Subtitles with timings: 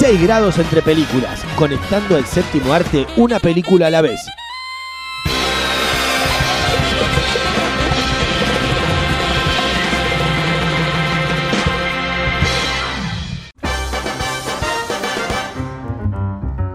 [0.00, 1.44] 6 grados entre películas.
[1.56, 3.06] Conectando al séptimo arte.
[3.18, 4.18] Una película a la vez.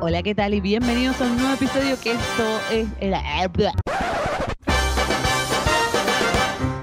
[0.02, 0.53] Hola, ¿qué tal?
[0.53, 2.88] Y bienvenidos a un nuevo episodio que esto es...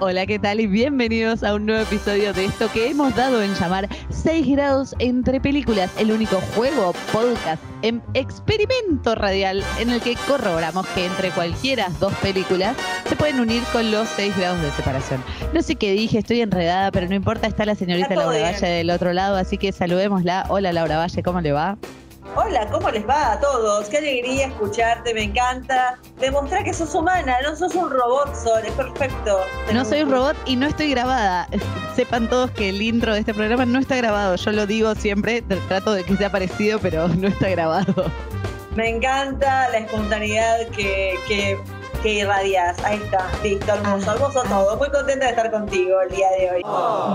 [0.04, 0.58] Hola, ¿qué tal?
[0.58, 4.96] Y bienvenidos a un nuevo episodio de esto que hemos dado en llamar 6 grados
[4.98, 11.30] entre películas, el único juego, podcast, en experimento radial en el que corroboramos que entre
[11.30, 12.76] cualquiera dos películas
[13.08, 15.22] se pueden unir con los 6 grados de separación.
[15.54, 18.54] No sé qué dije, estoy enredada, pero no importa, está la señorita Está Laura bien.
[18.54, 20.46] Valle del otro lado, así que saludémosla.
[20.48, 21.78] Hola Laura Valle, ¿cómo le va?
[22.34, 23.88] Hola, ¿cómo les va a todos?
[23.90, 25.98] Qué alegría escucharte, me encanta.
[26.18, 29.38] Demostrar que sos humana, no sos un robot, Sol, es perfecto.
[29.72, 31.46] No soy un robot y no estoy grabada.
[31.96, 34.36] Sepan todos que el intro de este programa no está grabado.
[34.36, 38.10] Yo lo digo siempre, tr- trato de que sea parecido, pero no está grabado.
[38.76, 41.58] Me encanta la espontaneidad que, que,
[42.02, 42.76] que irradias.
[42.84, 44.48] Ahí está, listo, hermoso, Ah, hermoso ah.
[44.48, 44.76] todo.
[44.76, 46.62] Muy contenta de estar contigo el día de hoy.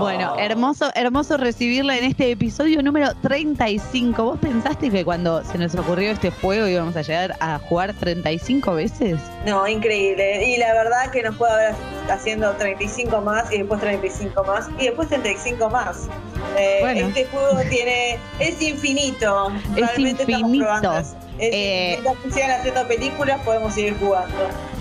[0.00, 4.22] Bueno, hermoso, hermoso recibirla en este episodio número 35.
[4.22, 8.74] ¿Vos pensaste que cuando se nos ocurrió este juego íbamos a llegar a jugar 35
[8.74, 9.18] veces?
[9.46, 10.44] No, increíble.
[10.48, 11.74] Y la verdad que nos puede haber
[12.10, 16.08] haciendo 35 más y después 35 más y después 35 más.
[16.56, 17.08] Eh, Bueno.
[17.08, 19.52] Este juego tiene es infinito.
[19.76, 21.27] Es Realmente estamos infinito.
[21.38, 24.36] Eh, mientras sigan haciendo películas podemos seguir jugando.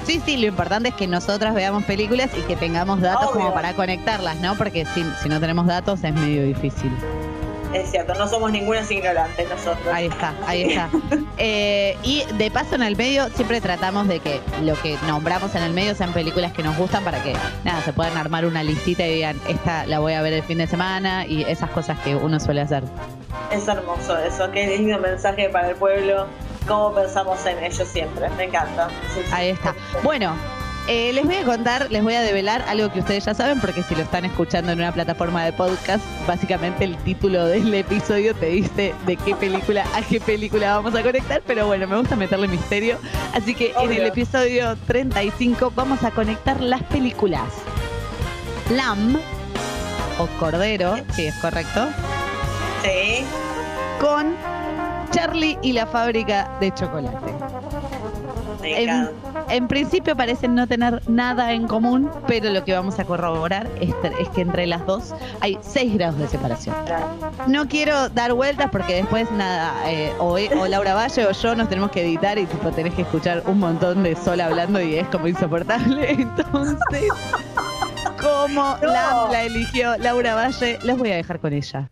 [0.06, 3.42] Sí, sí, lo importante es que nosotras veamos películas y que tengamos datos Obvio.
[3.42, 4.56] como para conectarlas, ¿no?
[4.56, 6.92] Porque si, si no tenemos datos es medio difícil.
[7.74, 9.88] Es cierto, no somos ningunas ignorantes nosotros.
[9.94, 10.90] Ahí está, ahí está.
[11.40, 15.62] Eh, y de paso en el medio siempre tratamos de que lo que nombramos en
[15.62, 19.06] el medio sean películas que nos gustan para que nada se puedan armar una listita
[19.06, 22.16] y digan esta la voy a ver el fin de semana y esas cosas que
[22.16, 22.84] uno suele hacer.
[23.52, 26.26] Es hermoso eso, qué lindo mensaje para el pueblo.
[26.68, 28.90] Cómo pensamos en ellos siempre, me encanta.
[29.14, 29.32] Sí, sí.
[29.34, 29.74] Ahí está.
[30.04, 30.36] Bueno.
[30.90, 33.84] eh, les voy a contar, les voy a develar algo que ustedes ya saben, porque
[33.84, 38.46] si lo están escuchando en una plataforma de podcast, básicamente el título del episodio te
[38.48, 42.48] dice de qué película a qué película vamos a conectar, pero bueno, me gusta meterle
[42.48, 42.98] misterio.
[43.34, 47.44] Así que en el episodio 35 vamos a conectar las películas
[48.70, 49.18] Lamb
[50.20, 51.88] o Cordero, si es correcto,
[52.84, 53.26] Sí.
[54.00, 54.36] con
[55.12, 57.18] Charlie y la fábrica de chocolate.
[59.50, 63.94] En, principio parecen no tener nada en común, pero lo que vamos a corroborar es,
[64.20, 66.76] es que entre las dos hay 6 grados de separación.
[67.48, 71.70] No quiero dar vueltas porque después nada, eh, o, o Laura Valle o yo nos
[71.70, 75.08] tenemos que editar y tipo tenés que escuchar un montón de sol hablando y es
[75.08, 76.12] como insoportable.
[76.12, 77.04] Entonces,
[78.22, 78.88] como No.
[78.88, 81.88] la, la eligió Laura Valle, los voy a dejar con ella.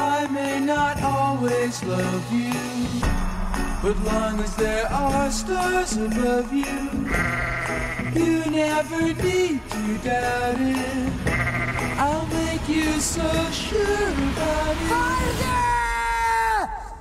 [0.00, 2.56] I may not always love you,
[3.82, 7.04] but long as there are stars above you,
[8.16, 11.12] you never need to doubt it.
[12.00, 15.60] I'll make you so sure about it.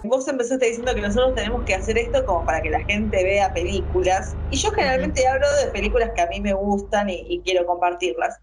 [0.04, 3.54] Vos empezaste diciendo que nosotros tenemos que hacer esto como para que la gente vea
[3.54, 4.36] películas.
[4.52, 8.40] Y yo generalmente hablo de películas que a mí me gustan y, y quiero compartirlas.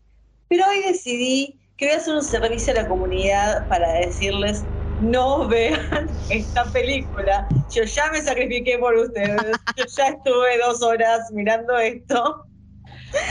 [0.49, 4.64] Pero hoy decidí que voy a hacer un servicio a la comunidad para decirles
[5.00, 7.46] no vean esta película.
[7.75, 9.37] Yo ya me sacrifiqué por ustedes.
[9.76, 12.46] Yo ya estuve dos horas mirando esto.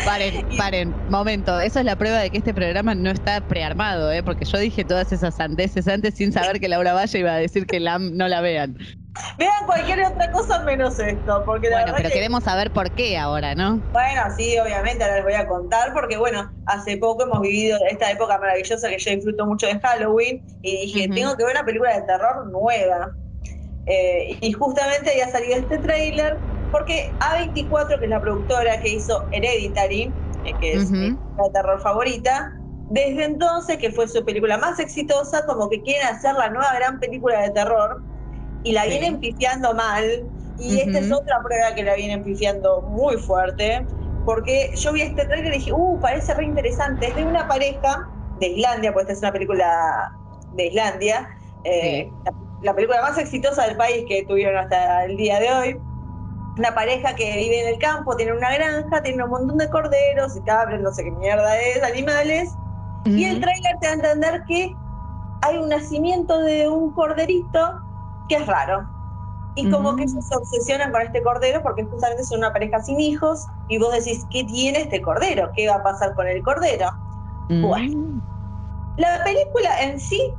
[0.05, 1.59] Paren, paren, momento.
[1.59, 4.21] Eso es la prueba de que este programa no está prearmado, ¿eh?
[4.23, 7.65] Porque yo dije todas esas sandeces antes sin saber que Laura Valle iba a decir
[7.65, 8.77] que LAM no la vean.
[9.37, 13.17] Vean cualquier otra cosa menos esto, porque la Bueno, pero que queremos saber por qué
[13.17, 13.81] ahora, ¿no?
[13.91, 18.11] Bueno, sí, obviamente, ahora les voy a contar, porque bueno, hace poco hemos vivido esta
[18.11, 21.95] época maravillosa que yo disfruto mucho de Halloween y dije, tengo que ver una película
[21.95, 23.15] de terror nueva.
[23.85, 26.37] Eh, y justamente había salido este tráiler,
[26.71, 30.13] porque A24, que es la productora que hizo Hereditary,
[30.43, 32.51] eh, que es mi película de terror favorita,
[32.89, 36.99] desde entonces, que fue su película más exitosa, como que quieren hacer la nueva gran
[36.99, 38.03] película de terror
[38.65, 38.89] y la Sí.
[38.89, 40.05] vienen pifiando mal.
[40.57, 43.85] Y esta es otra prueba que la vienen pifiando muy fuerte,
[44.25, 47.09] porque yo vi este trailer y dije, uh, parece re interesante.
[47.09, 48.07] Es de una pareja
[48.39, 50.11] de Islandia, pues esta es una película
[50.53, 51.29] de Islandia,
[51.65, 52.31] eh, la,
[52.61, 55.77] la película más exitosa del país que tuvieron hasta el día de hoy.
[56.57, 60.37] Una pareja que vive en el campo, tiene una granja, tiene un montón de corderos
[60.37, 62.49] y cabras, no sé qué mierda es, animales.
[63.03, 64.71] Y el trailer te da a entender que
[65.41, 67.84] hay un nacimiento de un corderito
[68.27, 68.87] que es raro.
[69.57, 72.99] Y como que ellos se obsesionan con este cordero porque justamente son una pareja sin
[72.99, 75.49] hijos y vos decís, ¿qué tiene este cordero?
[75.55, 76.91] ¿Qué va a pasar con el cordero?
[77.47, 78.19] Mm.
[78.97, 80.33] La película en sí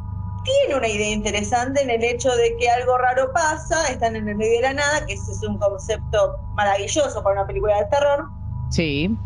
[0.44, 4.37] tiene una idea interesante en el hecho de que algo raro pasa, están en el
[4.37, 8.29] medio de la nada, que ese es un concepto maravilloso para una película de terror.
[8.71, 9.17] Sí.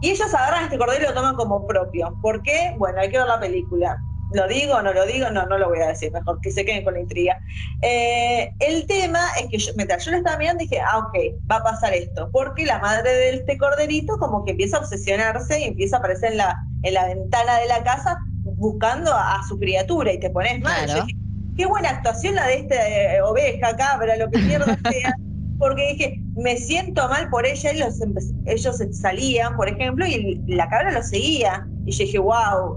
[0.00, 2.14] Y ellos agarran este cordero y lo toman como propio.
[2.20, 2.74] ¿Por qué?
[2.78, 3.96] Bueno, hay que ver la película.
[4.34, 4.82] ¿Lo digo?
[4.82, 5.30] ¿No lo digo?
[5.30, 6.10] No, no lo voy a decir.
[6.12, 7.38] Mejor que se queden con la intriga.
[7.80, 11.16] Eh, el tema es que yo, mientras yo lo estaba mirando dije, ah, ok,
[11.50, 12.30] va a pasar esto.
[12.32, 16.32] Porque la madre de este corderito como que empieza a obsesionarse y empieza a aparecer
[16.32, 20.30] en la, en la ventana de la casa buscando a, a su criatura y te
[20.30, 20.84] pones mal.
[20.84, 21.00] Claro.
[21.00, 21.18] Yo dije,
[21.56, 22.76] qué buena actuación la de esta
[23.24, 25.14] oveja, cabra, lo que mierda sea.
[25.58, 28.00] Porque dije, me siento mal por ella, y los
[28.44, 31.66] ellos salían, por ejemplo, y la cabra lo seguía.
[31.86, 32.76] Y yo dije, wow,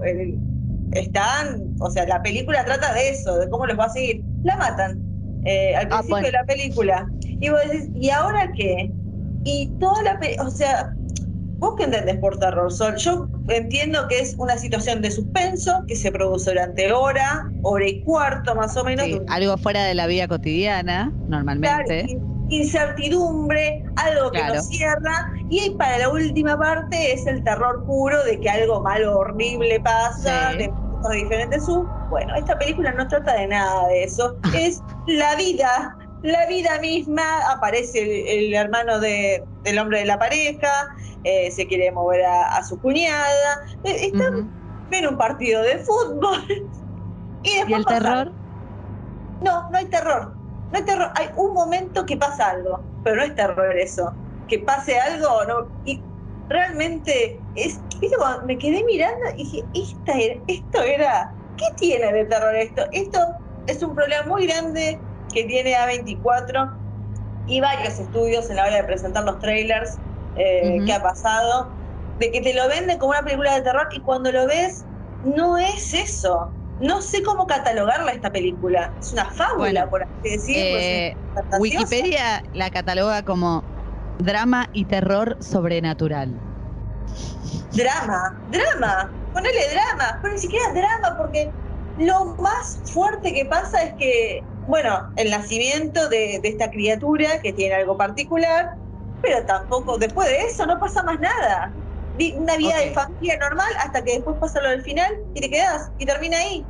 [1.00, 4.24] están, o sea, la película trata de eso, de cómo los va a seguir.
[4.42, 5.04] La matan
[5.42, 6.26] eh, al Ah, principio bueno.
[6.28, 7.12] de la película.
[7.40, 8.94] Y vos decís, ¿y ahora qué?
[9.44, 10.90] Y toda la o sea,
[11.60, 12.96] ¿vos qué entendés por terror, Sol?
[12.96, 18.02] Yo entiendo que es una situación de suspenso que se produce durante hora, hora y
[18.02, 19.06] cuarto más o menos.
[19.06, 22.00] Sí, Algo fuera de la vida cotidiana, normalmente.
[22.02, 24.54] Claro, incertidumbre, algo que Claro.
[24.54, 25.12] nos cierra,
[25.48, 30.50] y para la última parte es el terror puro de que algo malo, horrible pasa,
[30.52, 30.58] Sí.
[30.58, 31.64] de cosas diferentes.
[31.66, 36.78] su- Bueno, esta película no trata de nada de eso, es la vida, la vida
[36.80, 37.22] misma,
[37.52, 40.70] aparece el, el hermano de- del hombre de la pareja,
[41.22, 43.26] eh, se quiere mover a, a su cuñada,
[43.82, 44.28] eh, están
[44.90, 46.44] ven un partido de fútbol.
[47.42, 48.34] Y, después ¿Y el pasa terror?
[49.40, 50.38] no, no hay terror.
[50.70, 51.12] No hay terror.
[51.14, 54.18] Hay un momento que pasa algo, pero no es terror eso.
[54.46, 55.72] Que pase algo, no.
[55.84, 56.04] Y
[56.48, 57.84] realmente es.
[58.00, 58.16] ¿Viste?
[58.18, 61.28] Cuando me quedé mirando y dije, Esta era- esto era.
[61.56, 62.82] ¿Qué tiene de terror esto?
[62.92, 63.18] Esto
[63.66, 65.02] es un problema muy grande
[65.32, 66.70] que tiene A24
[67.46, 69.98] y varios estudios en la hora de presentar los trailers
[70.34, 70.86] eh, Ujú.
[70.86, 71.72] que ha pasado,
[72.18, 74.84] de que te lo venden como una película de terror y cuando lo ves,
[75.22, 76.54] no es eso.
[76.78, 78.92] No sé cómo catalogarla esta película.
[79.00, 80.78] Es una fábula, Bueno, por así decirlo.
[80.78, 81.14] Eh.
[81.58, 83.64] Wikipedia la cataloga como
[84.18, 86.47] drama y terror sobrenatural.
[87.70, 91.54] Drama, drama, ponele drama, pero ni siquiera drama, porque
[91.96, 97.52] lo más fuerte que pasa es que, bueno, el nacimiento de, de esta criatura que
[97.52, 98.66] tiene algo particular,
[99.20, 101.76] pero tampoco, después de eso no pasa más nada.
[102.36, 105.90] Una vida de familia normal hasta que después pasa lo del final y te quedas
[105.98, 106.68] y termina ahí.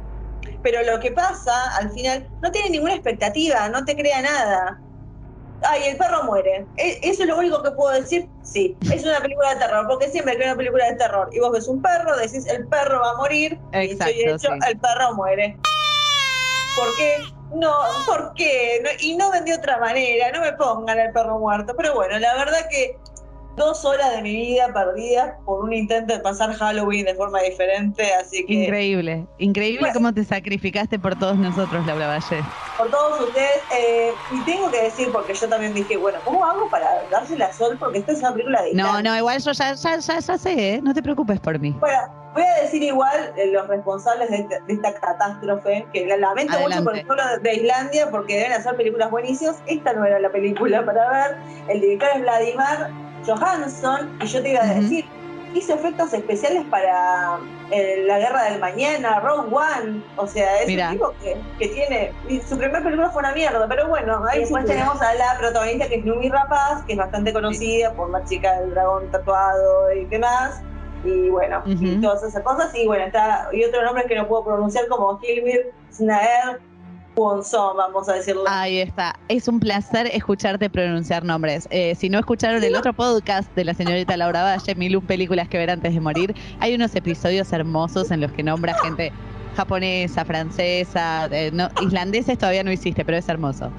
[0.62, 4.82] Pero lo que pasa al final no tiene ninguna expectativa, no te crea nada.
[5.62, 6.66] Ay, el perro muere.
[6.76, 8.28] E- Eso es lo único que puedo decir.
[8.42, 11.40] Sí, es una película de terror, porque siempre que hay una película de terror y
[11.40, 14.58] vos ves un perro, decís el perro va a morir, Exacto, y hecho, sí.
[14.68, 15.58] el perro muere.
[16.76, 17.16] ¿Por qué?
[17.54, 17.74] No,
[18.06, 18.80] ¿por qué?
[18.84, 21.74] No- y no ven de otra manera, no me pongan el perro muerto.
[21.76, 22.96] Pero bueno, la verdad que
[23.58, 28.12] dos horas de mi vida perdidas por un intento de pasar Halloween de forma diferente,
[28.14, 29.94] así que Increíble, increíble Bueno.
[29.94, 32.44] cómo te sacrificaste por todos nosotros, Laura Valle.
[32.76, 36.70] por todos ustedes, eh, y tengo que decir, porque yo también dije, bueno, ¿cómo hago
[36.70, 37.76] para dársela Sol?
[37.78, 40.74] Porque esta es una película de No, no, igual yo ya, ya, ya, ya sé,
[40.74, 40.80] ¿eh?
[40.82, 41.74] no te preocupes por mí.
[41.80, 41.98] Bueno,
[42.34, 46.56] voy a decir igual eh, los responsables de, esta- de esta catástrofe, que la lamento
[46.60, 49.56] mucho por el pueblo de Islandia, porque deben hacer películas buenísimas.
[49.66, 51.36] Esta no era la película para ver.
[51.68, 52.64] El director es Vladimir
[53.28, 55.04] Johansson, y yo te iba a decir,
[55.54, 57.38] hizo efectos especiales para
[57.70, 60.88] eh, La Guerra del Mañana, Rogue One, o sea, es Mira.
[60.88, 64.40] un tipo que, que tiene, y su primer película fue una mierda, pero bueno, ahí
[64.40, 68.24] después tenemos a la protagonista que es Numi Rapaz, que es bastante conocida por la
[68.24, 70.62] chica del dragón tatuado y demás,
[71.04, 74.44] y bueno, y todas esas cosas, y bueno, está, y otro nombre que no puedo
[74.44, 76.60] pronunciar como Hilmir Snaer
[77.18, 78.44] Wonson, vamos a decirlo.
[78.46, 79.18] Ahí está.
[79.28, 81.66] Es un placer escucharte pronunciar nombres.
[81.70, 85.58] Eh, si no escucharon el otro podcast de la señorita Laura Valle, Milú Películas que
[85.58, 89.12] ver antes de morir, hay unos episodios hermosos en los que nombra gente
[89.56, 93.72] japonesa, francesa, eh, no, islandeses todavía no hiciste, pero es hermoso.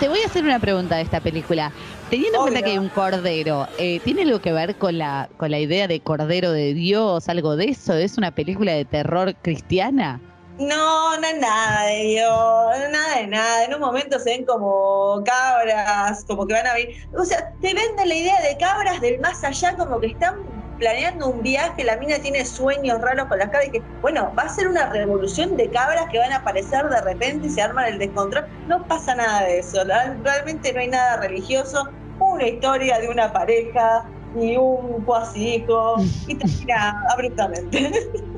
[0.00, 1.70] Te voy a hacer una pregunta de esta película.
[2.08, 5.50] Teniendo en cuenta que hay un cordero, eh, ¿tiene algo que ver con la, con
[5.50, 7.28] la idea de cordero de Dios?
[7.28, 7.92] ¿Algo de eso?
[7.92, 10.18] ¿Es una película de terror cristiana?
[10.58, 13.64] No, no es nada de Dios, nada de nada.
[13.64, 16.96] En un momento se ven como cabras, como que van a venir.
[17.14, 20.36] O sea, te venden la idea de cabras del más allá, como que están
[20.78, 24.44] planeando un viaje, la mina tiene sueños raros con las cabras y que, bueno, va
[24.44, 27.86] a ser una revolución de cabras que van a aparecer de repente y se arman
[27.86, 28.46] el descontrol.
[28.68, 34.04] No pasa nada de eso, realmente no hay nada religioso, una historia de una pareja
[34.38, 35.96] y un cuasi hijo
[36.26, 37.90] y termina abruptamente.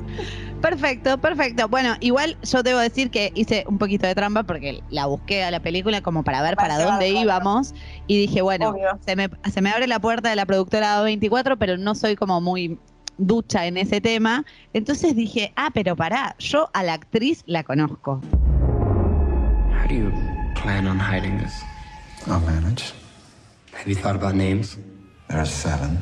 [0.61, 1.67] Perfecto, perfecto.
[1.69, 5.51] Bueno, igual yo debo decir que hice un poquito de trampa porque la busqué a
[5.51, 7.73] la película como para ver para Para dónde íbamos
[8.07, 8.75] y dije, bueno,
[9.05, 12.41] se me, se me abre la puerta de la productora 24, pero no soy como
[12.41, 12.77] muy
[13.17, 14.45] ducha en ese tema.
[14.73, 18.21] Entonces dije, ah, pero pará, yo a la actriz la conozco.
[19.71, 20.11] How do you
[20.61, 21.53] plan on hiding this?
[22.27, 22.93] I'll manage.
[23.73, 24.77] Have you thought about names?
[25.29, 25.97] There are seven.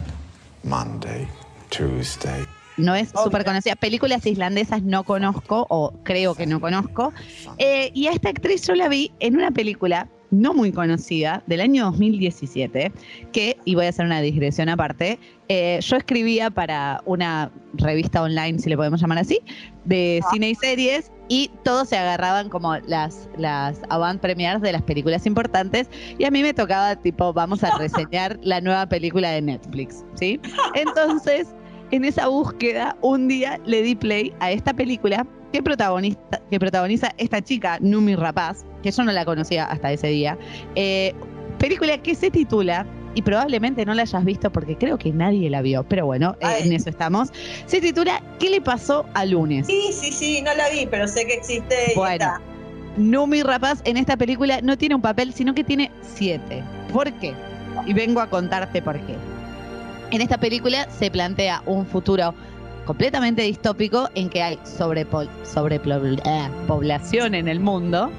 [0.64, 1.28] Monday,
[1.70, 2.46] Tuesday.
[2.78, 3.76] No es súper conocida.
[3.76, 7.12] Películas islandesas no conozco, o creo que no conozco.
[7.58, 11.62] Eh, y a esta actriz yo la vi en una película no muy conocida del
[11.62, 12.92] año 2017,
[13.32, 18.60] que, y voy a hacer una digresión aparte, eh, yo escribía para una revista online,
[18.60, 19.40] si le podemos llamar así,
[19.86, 24.82] de cine y series, y todos se agarraban como las, las avant premiers de las
[24.82, 29.42] películas importantes, y a mí me tocaba tipo, vamos a reseñar la nueva película de
[29.42, 30.40] Netflix, ¿sí?
[30.76, 31.48] Entonces,
[31.92, 37.14] en esa búsqueda, un día le di play a esta película que, protagonista, que protagoniza
[37.18, 40.38] esta chica, Numi Rapaz, que yo no la conocía hasta ese día.
[40.76, 41.14] Eh,
[41.58, 42.86] película que se titula,
[43.18, 46.60] y probablemente no la hayas visto porque creo que nadie la vio, pero bueno, eh,
[46.60, 47.30] en eso estamos.
[47.66, 49.66] Se titula ¿Qué le pasó a Lunes?
[49.66, 52.14] Sí, sí, sí, no la vi, pero sé que existe y Bueno.
[52.14, 52.42] está.
[52.96, 56.64] Numi Rapaz en esta película no tiene un papel, sino que tiene siete.
[56.94, 57.34] ¿Por qué?
[57.88, 59.16] Y vengo a contarte por qué.
[60.12, 62.34] En esta película se plantea un futuro
[62.86, 68.10] completamente distópico en que hay sobrepoblación en el mundo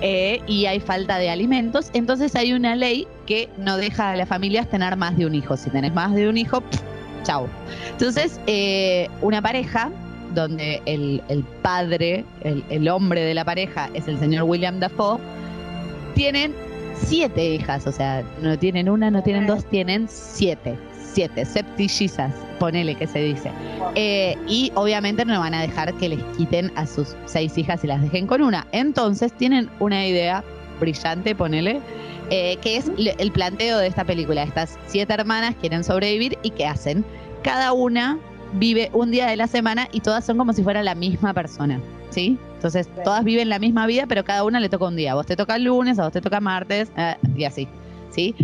[0.00, 1.90] eh, y hay falta de alimentos.
[1.92, 5.56] Entonces hay una ley que no deja a las familias tener más de un hijo.
[5.56, 6.80] Si tenés más de un hijo, pff,
[7.24, 7.46] chau.
[7.90, 9.90] Entonces, eh, una pareja
[10.34, 15.20] donde el, el padre, el, el hombre de la pareja es el señor William Dafoe,
[16.14, 16.54] tienen
[16.94, 20.78] siete hijas, o sea, no tienen una, no tienen dos, tienen siete,
[21.14, 23.50] siete, septillizas, ponele que se dice.
[23.94, 27.86] Eh, y obviamente no van a dejar que les quiten a sus seis hijas y
[27.86, 28.66] las dejen con una.
[28.72, 30.44] Entonces tienen una idea
[30.80, 31.80] brillante, ponele,
[32.30, 34.42] eh, que es el planteo de esta película.
[34.42, 37.04] Estas siete hermanas quieren sobrevivir y ¿qué hacen?
[37.42, 38.18] Cada una
[38.54, 41.80] vive un día de la semana y todas son como si fuera la misma persona,
[42.10, 42.38] ¿sí?
[42.54, 45.12] Entonces todas viven la misma vida, pero cada una le toca un día.
[45.12, 47.68] A vos te toca el lunes, a vos te toca martes, eh, y así,
[48.10, 48.34] ¿sí?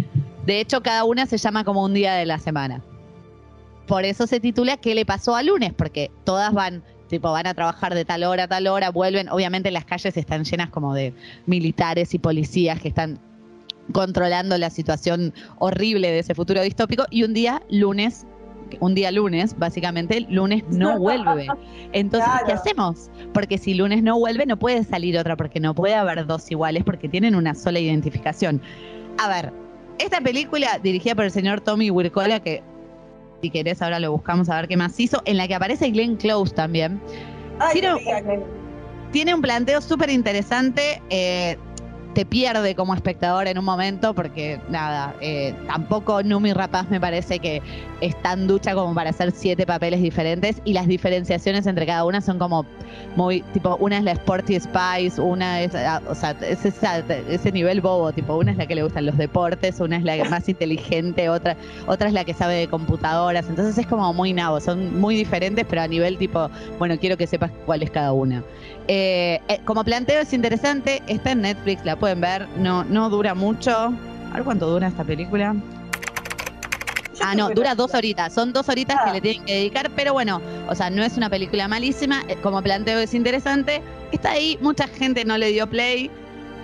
[0.46, 2.82] De hecho, cada una se llama como un día de la semana.
[3.86, 5.72] Por eso se titula ¿Qué le pasó a lunes?
[5.74, 9.28] Porque todas van, tipo, van a trabajar de tal hora a tal hora, vuelven.
[9.28, 11.12] Obviamente las calles están llenas como de
[11.46, 13.18] militares y policías que están
[13.92, 17.04] controlando la situación horrible de ese futuro distópico.
[17.10, 18.26] Y un día, lunes,
[18.78, 21.48] un día lunes, básicamente, lunes no vuelve.
[21.92, 23.10] Entonces, ¿qué hacemos?
[23.34, 26.84] Porque si lunes no vuelve, no puede salir otra, porque no puede haber dos iguales,
[26.84, 28.62] porque tienen una sola identificación.
[29.18, 29.52] A ver,
[30.00, 32.62] esta película dirigida por el señor Tommy Wirkola, que
[33.42, 36.16] si querés ahora lo buscamos a ver qué más hizo, en la que aparece Glenn
[36.16, 37.00] Close también,
[37.58, 37.82] Ay,
[39.12, 41.02] tiene un planteo súper interesante.
[41.10, 41.56] eh,
[42.14, 47.38] te pierde como espectador en un momento porque nada, eh, tampoco Numi Rapaz me parece
[47.38, 47.62] que
[48.00, 52.20] es tan ducha como para hacer siete papeles diferentes y las diferenciaciones entre cada una
[52.20, 52.66] son como
[53.16, 57.80] muy, tipo, una es la Sporty Spice, una es, ah, o sea, es ese nivel
[57.80, 61.28] bobo, tipo, una es la que le gustan los deportes, una es la más inteligente,
[61.28, 65.16] otra, otra es la que sabe de computadoras, entonces es como muy nabo, son muy
[65.16, 68.42] diferentes, pero a nivel tipo, bueno, quiero que sepas cuál es cada una.
[68.88, 73.34] Eh, eh, como planteo es interesante, está en Netflix, la pueden ver, no, no dura
[73.34, 73.70] mucho.
[73.70, 75.54] A ver cuánto dura esta película.
[77.22, 78.32] Ah, no, dura dos horitas.
[78.32, 79.04] Son dos horitas Ah.
[79.04, 82.22] que le tienen que dedicar, pero bueno, o sea, no es una película malísima.
[82.28, 83.82] eh, Como planteo es interesante.
[84.10, 86.10] Está ahí, mucha gente no le dio play.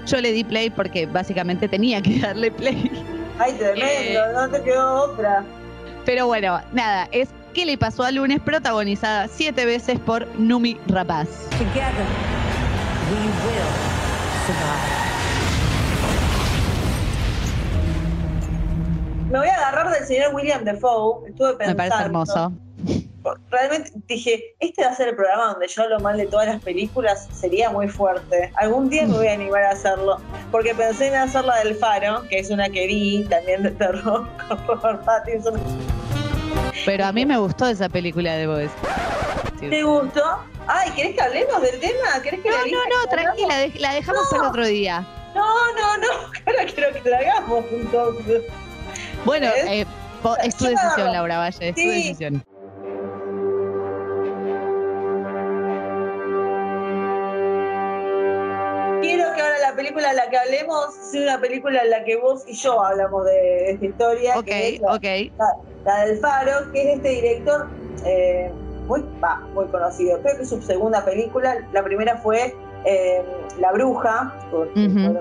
[0.06, 2.90] Yo le di play porque básicamente tenía que darle play.
[3.38, 4.18] Ay, tremendo, Eh.
[4.34, 5.44] no te quedó otra.
[6.06, 8.38] Pero bueno, nada, es ¿Qué le pasó a lunes?
[8.40, 11.26] Protagonizada siete veces por Numi Rapaz.
[11.52, 12.04] Together,
[13.10, 13.72] we will
[14.46, 15.15] survive.
[19.30, 21.28] Me voy a agarrar del señor William Defoe.
[21.28, 21.82] Estuve pensando.
[21.82, 22.52] Me parece hermoso.
[23.50, 26.62] realmente dije, este va a ser el programa donde yo hablo mal de todas las
[26.62, 28.52] películas, sería muy fuerte.
[28.56, 30.20] Algún día me voy a animar a hacerlo,
[30.52, 34.28] porque pensé en hacer la del Faro, que es una que vi también de terror
[34.80, 35.60] con Pattinson.
[36.84, 38.70] Pero a mí me gustó esa película de Boys.
[39.58, 40.22] ¿Te gustó?
[40.68, 42.22] Ay, ¿querés que hablemos del tema?
[42.22, 44.38] ¿Querés que No, la no, no, tranquila, la dejamos No.
[44.38, 45.04] para otro día.
[45.34, 46.06] No, no, no,
[46.46, 48.42] ahora quiero que la hagamos entonces.
[49.26, 49.84] Bueno, eh,
[50.44, 51.12] es tu decisión.
[51.12, 51.88] Laura Valle, es tu Sí.
[51.88, 52.42] decisión.
[59.02, 62.16] Quiero que ahora la película en la que hablemos sea una película en la que
[62.16, 65.02] vos y yo hablamos de esta historia, Ok, que es la, ok.
[65.38, 67.68] la- la del Faro, que es este director
[68.04, 68.50] eh,
[68.86, 69.04] muy,
[69.54, 70.20] muy conocido.
[70.22, 71.56] Creo que su segunda película.
[71.72, 72.54] La primera fue
[72.84, 73.22] eh,
[73.58, 75.20] La Bruja, con- no,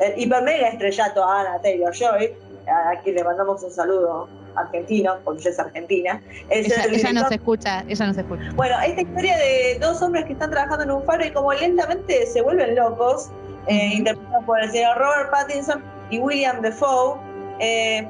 [0.00, 2.32] el hiper mega estrellato a Anna Taylor Joy,
[2.66, 6.22] a quien le mandamos un saludo argentino, porque ella es argentina.
[6.48, 8.52] Es Ella, el ella no director- se escucha, ella no se escucha.
[8.54, 12.26] bueno, esta historia de dos hombres que están trabajando en un faro y como lentamente
[12.26, 13.30] se vuelven locos,
[13.66, 17.18] eh, interpretados por el señor Robert Pattinson y William Defoe,
[17.58, 18.06] eh,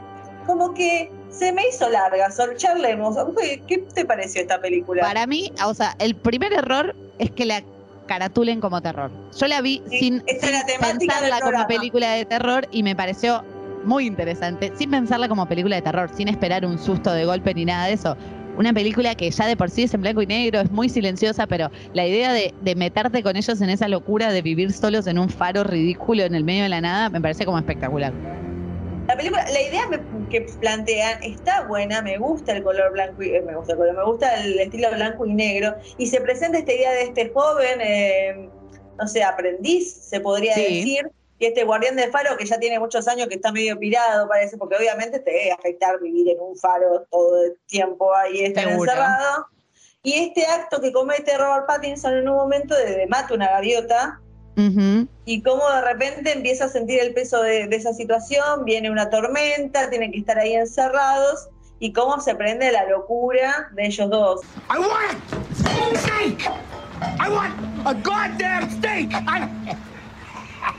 [0.46, 2.30] como que se me hizo larga.
[2.30, 3.16] Sol, charlemos.
[3.66, 5.02] ¿Qué, te pareció esta película?
[5.02, 7.62] Para mí, o sea, el primer error es que la
[8.06, 9.10] caratulen como terror.
[9.36, 13.42] Yo la vi Sí, sin, sin pensarla como película de terror y me pareció
[13.84, 17.64] muy interesante, sin pensarla como película de terror, sin esperar un susto de golpe ni
[17.64, 18.16] nada de eso.
[18.56, 21.46] Una película que ya de por sí es en blanco y negro, es muy silenciosa,
[21.46, 25.18] pero la idea de, de meterte con ellos en esa locura de vivir solos en
[25.18, 28.12] un faro ridículo en el medio de la nada, me parece como espectacular.
[29.08, 29.82] La película, la idea
[30.30, 33.96] que plantean está buena, me gusta el color blanco y eh, me gusta el color,
[33.96, 37.80] me gusta el estilo blanco y negro y se presenta esta idea de este joven,
[37.82, 38.48] eh,
[38.98, 40.62] no sé, aprendiz, se podría Sí.
[40.62, 41.10] decir,
[41.44, 44.56] y este guardián de faro que ya tiene muchos años que está medio pirado, parece,
[44.56, 48.90] porque obviamente te debe afectar vivir en un faro todo el tiempo ahí estar Seguro.
[48.90, 49.46] encerrado.
[50.02, 54.20] Y este acto que comete Robert Pattinson en un momento de, de mata una gaviota,
[55.26, 59.10] y cómo de repente empieza a sentir el peso de, de esa situación, viene una
[59.10, 61.48] tormenta, tienen que estar ahí encerrados,
[61.78, 64.40] y cómo se prende la locura de ellos dos.
[64.70, 65.18] I want
[65.66, 66.50] a steak!
[67.20, 69.12] I want a goddamn steak!
[69.12, 69.46] I...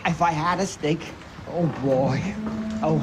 [0.06, 1.02] If I had a steak,
[1.48, 2.21] oh boy.
[2.84, 3.00] Oh,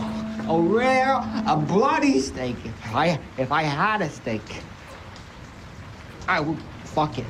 [0.49, 2.57] a rare, a bloody steak.
[2.65, 4.43] If I, if I had a steak,
[6.29, 7.27] I would fuck it.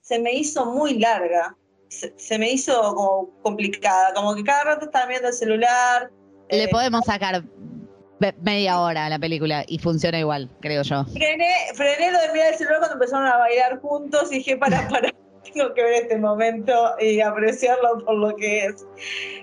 [0.00, 1.56] Se me hizo muy larga,
[1.88, 6.10] se, se me hizo como complicada, como que cada rato estaba viendo el celular.
[6.50, 7.42] Le eh, podemos sacar
[8.42, 11.04] media hora a la película y funciona igual, creo yo.
[11.04, 14.86] frené, frené lo de mirar el celular cuando empezaron a bailar juntos y dije, para,
[14.88, 15.10] para,
[15.44, 18.86] tengo que ver este momento y apreciarlo por lo que es.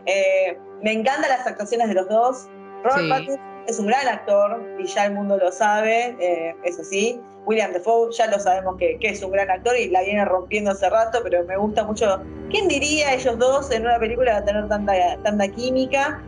[0.05, 2.47] Eh, me encantan las actuaciones de los dos.
[2.83, 3.09] Robert Sí.
[3.09, 7.19] Pattinson es un gran actor y ya el mundo lo sabe, eh, es así.
[7.45, 10.71] William Defoe ya lo sabemos que, que es un gran actor y la viene rompiendo
[10.71, 12.21] hace rato, pero me gusta mucho.
[12.49, 16.21] ¿Quién diría ellos dos en una película va a tener tanta, tanta química?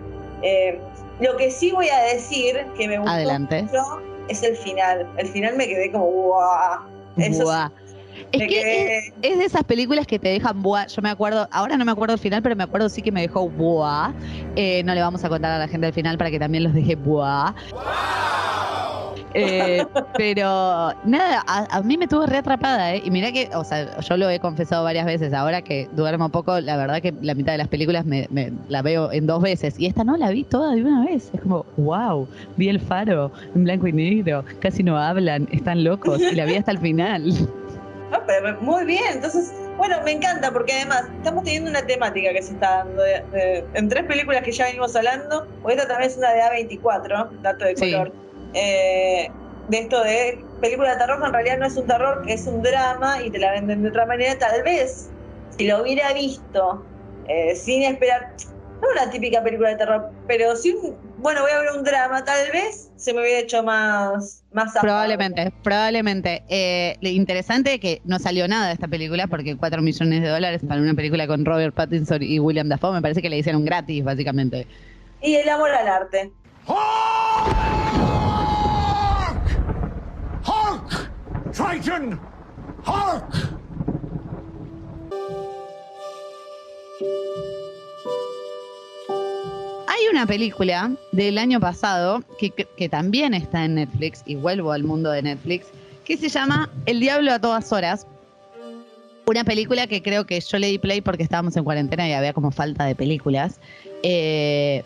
[0.44, 0.80] Eh,
[1.20, 3.64] lo que sí voy a decir que me gustó Adelante.
[3.64, 5.08] mucho es el final.
[5.18, 6.80] El final me quedé como ¡guau!
[7.18, 7.70] Eso Buah.
[7.86, 7.91] Es
[8.40, 10.88] me que es, es de esas películas que te dejan buah.
[10.88, 13.22] Yo me acuerdo, ahora no me acuerdo el final, pero me acuerdo sí que me
[13.22, 14.12] dejó buah.
[14.56, 16.74] Eh, no le vamos a contar a la gente el final para que también los
[16.74, 17.54] deje buah.
[19.34, 19.86] Eh,
[20.18, 23.02] pero nada, a, a mí me tuvo re atrapada, ¿eh?
[23.06, 25.34] Y mira que, o sea, yo lo he confesado varias veces.
[25.34, 28.82] Ahora que duermo poco, la verdad que la mitad de las películas me, me- la
[28.82, 29.80] veo en dos veces.
[29.80, 31.30] Y esta no, la vi toda de una vez.
[31.34, 34.44] Es como, wow, vi el faro en blanco y negro.
[34.60, 36.20] Casi no hablan, están locos.
[36.20, 37.34] Y la vi hasta el final.
[38.12, 42.42] Ah, pero muy bien, entonces, bueno, me encanta porque además estamos teniendo una temática que
[42.42, 46.12] se está dando de- de- en tres películas que ya venimos hablando, o esta también
[46.12, 47.90] es una de A24, dato de Sí.
[47.92, 48.12] color,
[48.54, 49.30] eh,
[49.70, 52.62] de esto de película de terror que en realidad no es un terror, es un
[52.62, 55.10] drama y te la venden de otra manera, tal vez
[55.58, 56.86] si lo hubiera visto
[57.28, 58.28] eh, sin esperar,
[58.82, 62.24] no una típica película de terror, pero si un, bueno, voy a ver un drama,
[62.26, 64.74] tal vez se me hubiera hecho más, más.
[64.82, 66.44] Probablemente, probablemente.
[66.50, 70.30] Eh, lo interesante es que no salió nada de esta película porque 4 millones de
[70.30, 73.64] dólares para una película con Robert Pattinson y William Dafoe me parece que le hicieron
[73.64, 74.68] gratis, básicamente.
[75.22, 76.32] Y el amor al arte.
[76.68, 76.78] Hulk!
[80.44, 81.12] Hulk!
[81.54, 82.20] Triton!
[82.86, 83.62] Hulk!
[89.94, 94.72] Hay una película del año pasado que, que- que también está en Netflix, y vuelvo
[94.72, 95.68] al mundo de Netflix,
[96.06, 98.08] que se llama El Diablo a todas horas.
[99.26, 102.32] Una película que creo que yo le di play porque estábamos en cuarentena y había
[102.34, 103.60] como falta de películas.
[104.04, 104.84] Eh,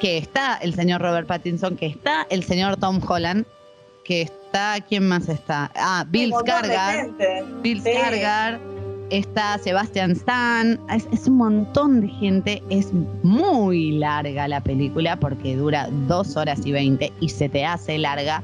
[0.00, 3.44] que está el señor Robert Pattinson, que está el señor Tom Holland.
[4.04, 5.70] que está, ¿quién más está?
[5.74, 7.42] Ah, Bill gente.
[7.62, 7.88] Bill Sí.
[7.90, 8.58] Skarsgård,
[9.10, 15.56] está Sebastian Stan, es, es un montón de gente, es muy larga la película porque
[15.56, 18.42] dura dos horas y veinte y se te hace larga,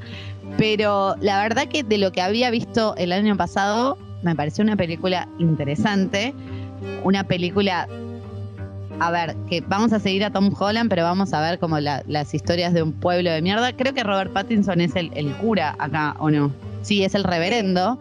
[0.56, 4.76] pero la verdad que de lo que había visto el año pasado me pareció una
[4.76, 6.34] película interesante,
[7.04, 7.88] una película...
[9.00, 12.02] A ver, que vamos a seguir a Tom Holland, pero vamos a ver como la-
[12.06, 13.72] las historias de un pueblo de mierda.
[13.74, 16.52] Creo que Robert Pattinson es el, el cura acá, ¿o no?
[16.82, 17.98] Sí, es el reverendo.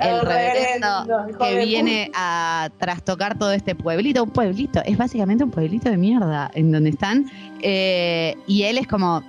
[0.00, 1.06] El, El reverendo,
[1.38, 4.22] que viene a trastocar todo este pueblito.
[4.24, 7.26] Un pueblito, es básicamente un pueblito de mierda en donde están.
[7.62, 9.22] Eh, y él es como,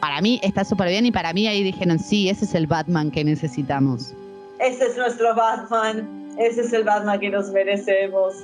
[0.00, 3.10] para mí está súper bien y para mí ahí dijeron, sí, ese es el Batman
[3.10, 4.14] que necesitamos.
[4.60, 6.08] Ese es nuestro Batman.
[6.38, 8.34] Ese es el Batman que nos merecemos.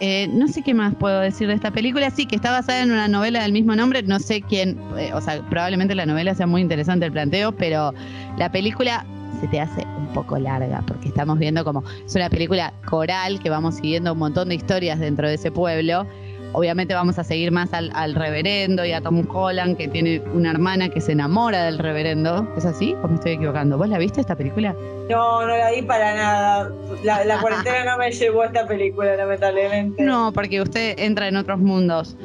[0.00, 2.10] Eh, no sé qué más puedo decir de esta película.
[2.10, 4.02] Sí, que está basada en una novela del mismo nombre.
[4.02, 7.92] No sé quién, eh, o sea, probablemente la novela sea muy interesante el planteo, pero
[8.38, 9.04] la película
[9.40, 13.48] se te hace un poco larga porque estamos viendo como es una película coral que
[13.48, 16.06] vamos siguiendo un montón de historias dentro de ese pueblo.
[16.52, 20.50] Obviamente vamos a seguir más al, al reverendo y a Tom Holland que tiene una
[20.50, 22.52] hermana que se enamora del reverendo.
[22.56, 23.78] ¿Es así o me estoy equivocando?
[23.78, 24.74] ¿Vos la viste esta película?
[25.08, 26.72] No, no la vi para nada.
[27.04, 30.02] La, la cuarentena no me llevó a esta película, lamentablemente.
[30.02, 32.16] No, porque usted entra en otros mundos.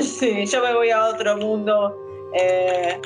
[0.00, 1.96] Sí, yo me voy a otro mundo.
[2.34, 3.00] Eh,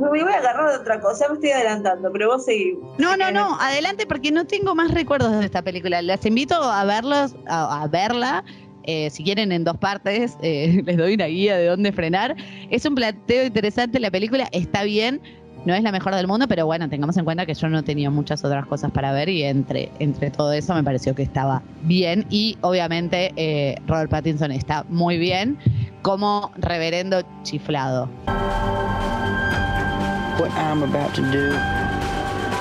[0.00, 2.76] me voy a agarrar de otra cosa, me estoy adelantando, pero vos seguís.
[2.98, 6.02] No, no, no, adelante porque no tengo más recuerdos de esta película.
[6.02, 8.44] Las invito a verlos, a, a verla.
[8.86, 12.36] Eh, si quieren en dos partes, eh, les doy una guía de dónde frenar.
[12.70, 15.20] Es un planteo interesante, la película está bien,
[15.66, 18.08] no es la mejor del mundo, pero bueno, tengamos en cuenta que yo no tenía
[18.08, 22.24] muchas otras cosas para ver y entre, entre todo eso me pareció que estaba bien
[22.30, 25.58] y obviamente eh, Robert Pattinson está muy bien
[26.02, 28.08] como reverendo chiflado.
[30.38, 31.52] What I'm about to do,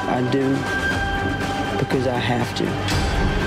[0.09, 0.55] I do
[1.77, 3.44] because I have to.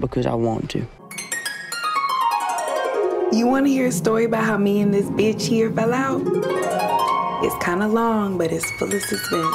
[0.00, 0.86] Not because I want to.
[3.32, 6.22] You want to hear a story about how me and this bitch here fell out?
[7.44, 9.54] It's kind of long, but it's full of suspense.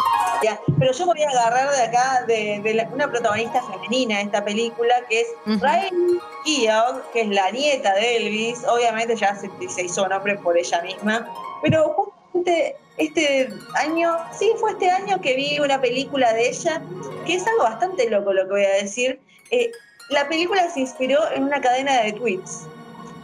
[0.79, 4.23] Pero yo me voy a agarrar de acá de, de la- una protagonista femenina de
[4.23, 8.63] esta película, que es Riley Keough, que es la nieta de Elvis.
[8.67, 11.27] Obviamente ya se, se hizo nombre por ella misma.
[11.63, 16.81] Pero justamente este año, sí, fue este año que vi una película de ella,
[17.25, 19.19] que es algo bastante loco lo que voy a decir.
[19.49, 19.71] Eh,
[20.10, 22.68] la película se inspiró en una cadena de tweets.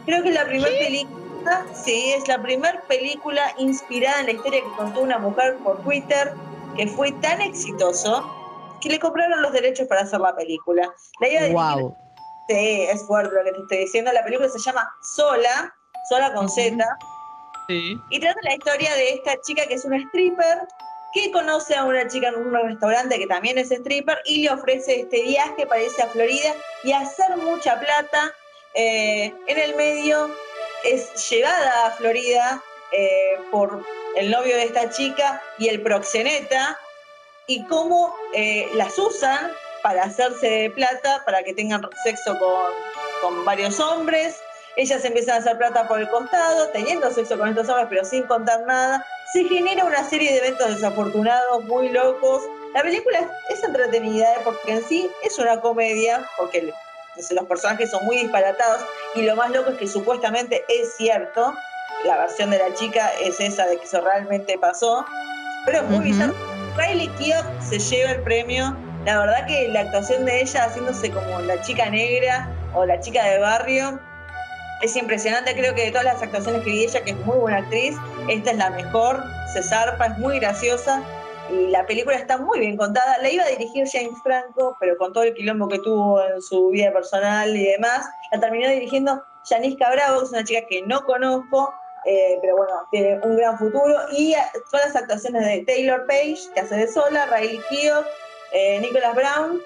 [0.06, 4.62] Creo que es la primera película, sí, es la primera película inspirada en la historia
[4.62, 6.32] que contó una mujer por Twitter,
[6.76, 8.24] que fue tan exitoso
[8.80, 10.92] que le compraron los derechos para hacer la película.
[11.20, 11.96] La iba a dirigir- Wow.
[12.48, 14.12] Sí, es fuerte lo que te estoy diciendo.
[14.12, 15.72] La película se llama Sola,
[16.08, 16.84] Sola con Z,
[17.68, 17.96] Sí.
[18.10, 20.58] y trata la historia de esta chica que es una stripper
[21.12, 25.00] que conoce a una chica en un restaurante que también es stripper y le ofrece
[25.00, 28.34] este viaje para irse a Florida y hacer mucha plata.
[28.74, 30.30] Eh, en el medio
[30.84, 33.84] es llevada a Florida eh, por
[34.16, 36.78] el novio de esta chica y el proxeneta
[37.46, 39.50] y cómo eh, las usan
[39.82, 42.38] para hacerse plata, para que tengan sexo
[43.20, 44.40] con varios hombres.
[44.76, 48.22] Ellas empiezan a hacer plata por el costado, teniendo sexo con estos hombres, pero sin
[48.22, 49.04] contar nada.
[49.32, 52.42] Se genera una serie de eventos desafortunados, muy locos.
[52.74, 53.18] La película
[53.48, 54.38] es, entretenida, ¿eh?
[54.44, 56.74] porque en sí es una comedia, porque el-
[57.36, 58.82] los personajes son muy disparatados,
[59.14, 61.54] y lo más loco es que supuestamente es cierto,
[62.04, 65.04] la versión de la chica es esa de que eso realmente pasó,
[65.64, 66.34] pero es muy bizarro.
[66.76, 68.74] Riley Keough se lleva el premio.
[69.04, 73.24] La verdad que la actuación de ella haciéndose como la chica negra o la chica
[73.24, 74.00] de barrio
[74.82, 75.54] es impresionante.
[75.54, 77.96] Creo que de todas las actuaciones que vi ella, que es muy buena actriz,
[78.28, 79.22] esta es la mejor.
[79.52, 81.02] Se zarpa, es muy graciosa
[81.50, 83.18] y la película está muy bien contada.
[83.18, 86.68] La iba a dirigir James Franco, pero con todo el quilombo que tuvo en su
[86.68, 91.72] vida personal y demás, la terminó dirigiendo Janice Bravo, es una chica que no conozco,
[92.04, 93.96] eh, pero bueno, tiene un gran futuro.
[94.12, 94.34] Y
[94.70, 98.04] todas las actuaciones de Taylor Page, que hace de sola, Riley Keough,
[98.52, 99.60] eh, Nicholas Brown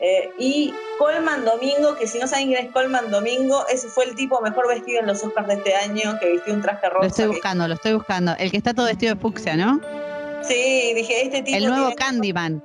[0.00, 4.14] eh, y Colman Domingo, que si no saben quién es Colman Domingo, ese fue el
[4.14, 7.00] tipo mejor vestido en los Oscars de este año, que vistió un traje rosa.
[7.02, 8.34] Lo estoy que- buscando, lo estoy buscando.
[8.38, 9.80] El que está todo vestido de fucsia, ¿no?
[10.42, 11.56] Sí, dije, este tipo.
[11.56, 12.62] El nuevo tiene- Candyman.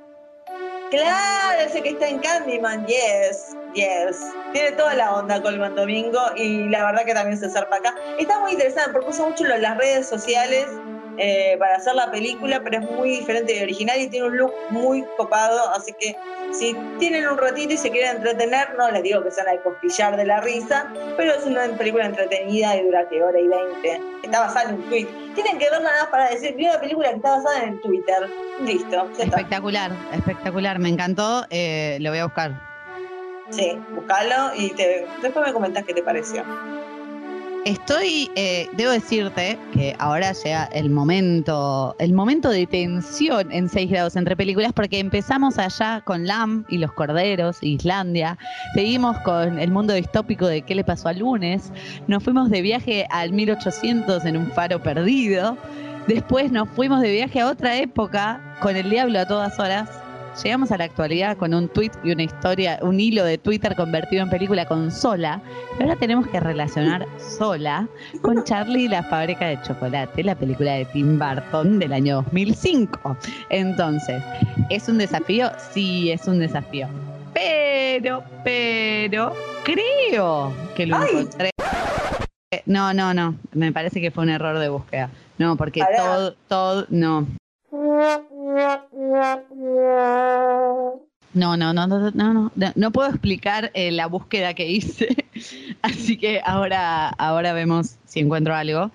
[0.90, 4.18] Claro, ese que está en Candyman, yes, yes.
[4.52, 7.94] Tiene toda la onda Colman Domingo y la verdad que también se zarpa acá.
[8.18, 10.66] Está muy interesante porque usa mucho las redes sociales
[11.18, 14.52] eh, para hacer la película, pero es muy diferente y original y tiene un look
[14.70, 16.16] muy copado, así que
[16.52, 19.62] si tienen un ratito y se quieren entretener, no les digo que se van a
[19.62, 24.00] costillar de la risa, pero es una película entretenida y dura que hora y veinte.
[24.22, 25.06] Está basada en un tweet.
[25.34, 28.28] Tienen que verla nada más para decir, vi una película que está basada en Twitter.
[28.60, 29.36] Listo, ya está.
[29.36, 30.78] Espectacular, espectacular.
[30.78, 31.44] Me encantó.
[31.50, 32.52] eh, lo voy a buscar.
[33.50, 36.44] Sí, buscalo y te, después me comentás qué te pareció.
[37.64, 43.88] Estoy, eh, debo decirte que ahora llega el momento, el momento de tensión en 6
[43.88, 48.36] grados entre películas, porque empezamos allá con Lam y los corderos, Islandia,
[48.74, 51.72] seguimos con el mundo distópico de qué le pasó al lunes,
[52.08, 55.56] nos fuimos de viaje al 1800 en un faro perdido,
[56.08, 60.01] después nos fuimos de viaje a otra época con el diablo a todas horas.
[60.40, 64.22] Llegamos a la actualidad con un tweet y una historia, un hilo de Twitter convertido
[64.22, 65.42] en película con Sola.
[65.78, 67.06] Y ahora tenemos que relacionar
[67.38, 67.86] Sola
[68.22, 73.16] con Charlie y la fábrica de chocolate, la película de Tim Burton del año 2005.
[73.50, 74.22] Entonces,
[74.70, 75.50] ¿es un desafío?
[75.72, 76.88] Sí, es un desafío.
[77.34, 81.50] Pero, pero, creo que lo encontré.
[82.64, 83.34] No, no, no.
[83.52, 85.10] Me parece que fue un error de búsqueda.
[85.38, 87.26] No, porque todo, todo, no.
[91.34, 95.08] No, no, no, no, no, no, no, puedo explicar eh, la búsqueda que hice,
[95.82, 98.90] así que ahora, ahora vemos si encuentro algo.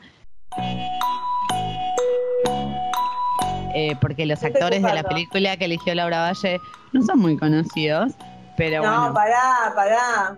[3.74, 6.60] Eh, porque los actores de la película que eligió Laura Valle
[6.94, 8.14] no son muy conocidos,
[8.58, 9.14] pero no, bueno.
[9.14, 10.38] pará, pará.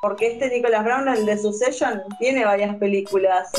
[0.00, 3.50] Porque este Nicolas Brown, el de Succession, tiene varias películas.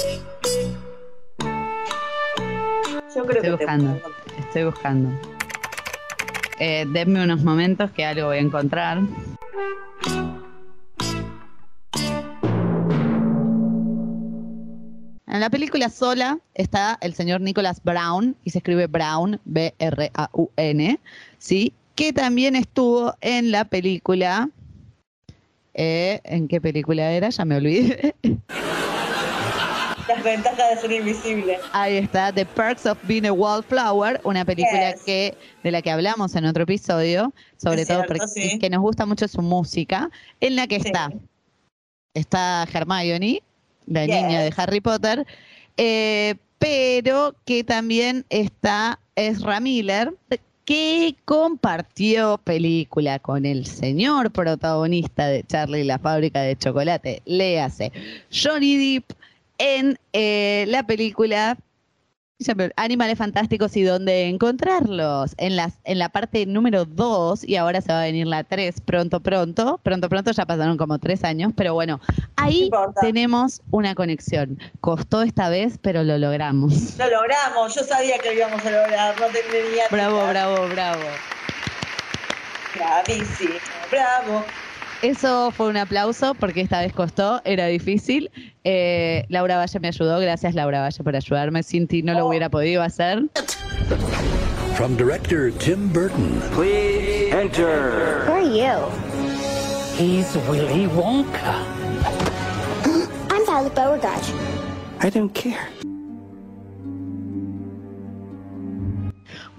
[3.15, 4.01] Yo creo Estoy que buscando,
[4.39, 5.09] estoy buscando.
[6.59, 8.99] Eh, denme unos momentos que algo voy a encontrar.
[15.27, 20.99] En la película sola está el señor Nicholas Brown, y se escribe Brown, B-R-A-U-N,
[21.37, 21.73] ¿sí?
[21.95, 24.49] que también estuvo en la película.
[25.73, 27.29] eh, ¿En qué película era?
[27.29, 28.15] Ya me olvidé.
[30.15, 31.57] Las ventajas de ser invisible.
[31.71, 35.01] Ahí está, The Perks of Being a Wallflower, una película Yes.
[35.03, 38.59] que de la que hablamos en otro episodio, sobre Es todo cierto, porque sí.
[38.59, 40.87] que nos gusta mucho su música, en la que Sí.
[40.87, 41.11] está
[42.13, 43.41] está Hermione,
[43.87, 44.15] la Yes.
[44.15, 45.25] niña de Harry Potter,
[45.77, 50.13] eh, pero que también está Ezra Miller,
[50.65, 57.91] que compartió película con el señor protagonista de Charlie y la fábrica de chocolate, léase
[58.31, 59.11] Johnny Depp,
[59.61, 61.55] en eh, la película
[62.75, 65.35] Animales Fantásticos y dónde encontrarlos.
[65.37, 68.81] En, las, en la parte número 2, y ahora se va a venir la 3
[68.81, 69.79] pronto, pronto.
[69.83, 71.99] Pronto, pronto, ya pasaron como 3 años, pero bueno,
[72.37, 74.59] ahí tenemos una conexión.
[74.79, 76.97] Costó esta vez, pero lo logramos.
[76.97, 81.03] Lo logramos, yo sabía que lo íbamos a lograr, no tenía Bravo, bravo, bravo.
[82.75, 83.53] Bravísimo,
[83.91, 84.43] bravo.
[85.01, 88.29] Eso fue un aplauso porque esta vez costó, era difícil.
[88.63, 91.63] Eh, Laura Valle me ayudó, gracias Laura Valle por ayudarme.
[91.63, 93.23] Sin ti no lo hubiera podido hacer.
[94.75, 96.41] From director Tim Burton.
[96.53, 98.25] Please enter.
[98.27, 98.87] Who are you?
[99.97, 101.65] He's Willy Wonka.
[103.31, 104.23] I'm Violet Beauregard.
[104.99, 105.67] I don't care.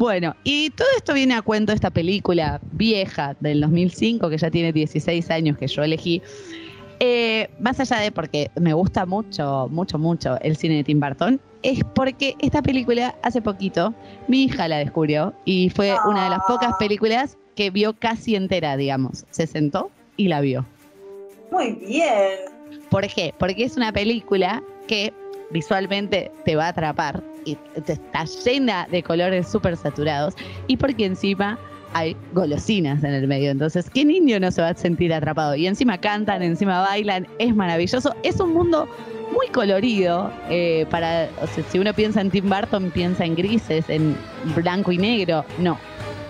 [0.03, 4.51] Bueno, y todo esto viene a cuento de esta película vieja del 2005, que ya
[4.51, 6.21] tiene 16 años, que yo elegí.
[6.99, 11.41] Eh, más allá de porque me gusta mucho, mucho, mucho el cine de Tim Burton,
[11.63, 13.95] es porque esta película hace poquito
[14.27, 18.77] mi hija la descubrió y fue una de las pocas películas que vio casi entera,
[18.77, 19.25] digamos.
[19.31, 20.67] Se sentó y la vio.
[21.53, 22.41] Muy bien.
[22.91, 23.33] ¿Por qué?
[23.39, 25.13] Porque es una película que
[25.53, 30.35] visualmente te va a atrapar y está llena de colores súper saturados
[30.67, 31.59] y porque encima
[31.95, 33.51] hay golosinas en el medio.
[33.51, 35.55] Entonces, ¿qué niño no se va a sentir atrapado?
[35.55, 38.15] Y encima cantan, encima bailan, es maravilloso.
[38.23, 38.89] Es un mundo
[39.33, 40.33] muy colorido.
[40.49, 44.17] eh, para, o sea, si uno piensa en Tim Burton, piensa en grises, en
[44.55, 45.45] blanco y negro.
[45.59, 45.79] No.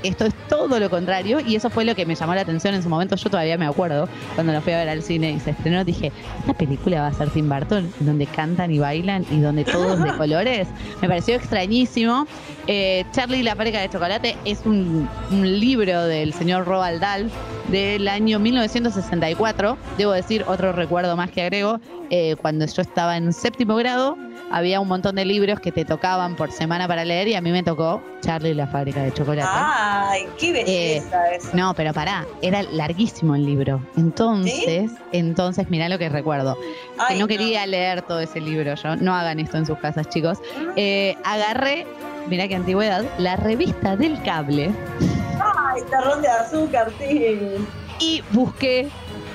[0.02, 2.82] Esto es todo lo contrario y eso fue lo que me llamó la atención en
[2.82, 3.16] su momento.
[3.16, 5.84] Yo todavía me acuerdo cuando lo fui a ver al cine y se estrenó.
[5.84, 9.94] Dije, esta película va a ser Tim Burton, donde cantan y bailan y donde todo
[9.94, 10.68] es de colores.
[11.00, 12.26] Me pareció extrañísimo.
[12.66, 17.30] Eh, Charlie y la fábrica de chocolate es un, un libro del señor Roald Dahl
[17.68, 19.76] del año 1964.
[19.98, 24.16] Debo decir, otro recuerdo más que agrego, eh, cuando yo estaba en séptimo grado,
[24.50, 27.50] había un montón de libros que te tocaban por semana para leer y a mí
[27.50, 29.48] me tocó Charlie y la fábrica de chocolate.
[29.94, 31.50] Ay, qué belleza eso.
[31.52, 33.78] No, pero pará, era larguísimo el libro.
[33.96, 36.56] Entonces, entonces, mirá lo que recuerdo.
[37.08, 38.96] que no, quería leer todo ese libro yo.
[38.96, 40.38] No hagan esto en sus casas, chicos.
[40.76, 41.86] Eh, agarré,
[42.28, 47.38] mirá qué antigüedad, la revista del cable Ay, terrón de azúcar, sí.
[48.00, 48.88] y busqué,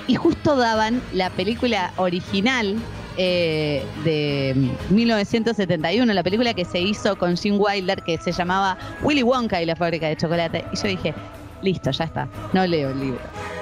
[0.07, 2.77] y justo daban la película original
[3.17, 4.53] eh, de
[4.89, 9.65] 1971, la película que se hizo con Jim Wilder, que se llamaba Willy Wonka y
[9.65, 10.63] la fábrica de chocolate.
[10.71, 11.13] Y yo dije,
[11.62, 13.19] listo, ya está, no leo el libro.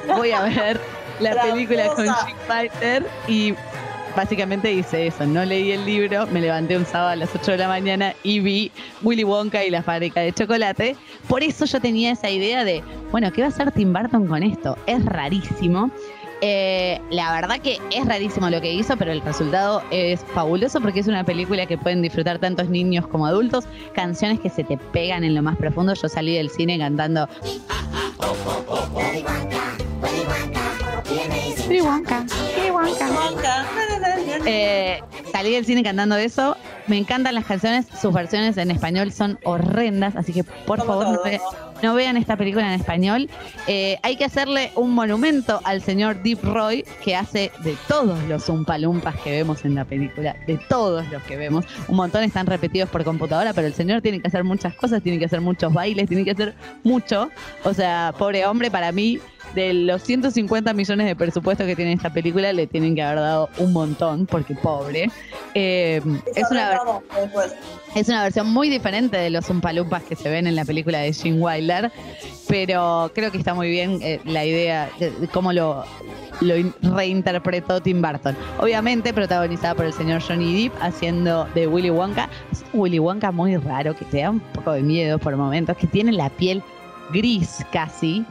[0.08, 0.80] Voy a ver
[1.20, 2.06] la película con.
[2.06, 3.54] Jim Wilder y
[4.16, 7.58] básicamente hice eso, no leí el libro, me levanté un sábado a las 8 de
[7.58, 8.72] la mañana y vi
[9.04, 10.96] Willy Wonka y la fábrica de chocolate.
[11.28, 14.44] Por eso yo tenía esa idea de, bueno, ¿qué va a hacer Tim Burton con
[14.44, 14.78] esto?
[14.86, 15.92] Es rarísimo.
[16.42, 21.00] Eh, la verdad que es rarísimo lo que hizo, pero el resultado es fabuloso porque
[21.00, 25.24] es una película que pueden disfrutar tantos niños como adultos, canciones que se te pegan
[25.24, 25.94] en lo más profundo.
[25.94, 27.28] Yo salí del cine cantando.
[34.46, 36.58] Eh, salí del cine cantando eso.
[36.88, 41.20] Me encantan las canciones, sus versiones en español son horrendas, así que por Como favor
[41.82, 43.30] no vean esta película en español.
[43.68, 48.48] Eh, hay que hacerle un monumento al señor Deep Roy, que hace de todos los
[48.50, 51.66] umpalumpas que vemos en la película, de todos los que vemos.
[51.88, 55.20] Un montón están repetidos por computadora, pero el señor tiene que hacer muchas cosas, tiene
[55.20, 57.30] que hacer muchos bailes, tiene que hacer mucho.
[57.64, 59.20] O sea, pobre hombre, para mí,
[59.54, 63.50] de los 150 millones de presupuesto que tiene esta película, le tienen que haber dado
[63.58, 65.10] un montón, porque pobre.
[65.54, 66.02] Eh,
[66.36, 66.72] es una
[67.96, 71.14] es una versión muy diferente de los Umpalumpas que se ven en la película de
[71.14, 71.92] Gene Wilder,
[72.48, 75.86] pero creo que está muy bien eh, la idea de, de cómo lo,
[76.42, 78.36] lo in- reinterpretó Tim Burton.
[78.60, 82.30] Obviamente protagonizada por el señor Johnny Depp haciendo de Willy Wonka.
[82.52, 85.78] Es un Willy Wonka muy raro que te da un poco de miedo por momentos,
[85.78, 86.62] que tiene la piel
[87.14, 88.26] gris casi,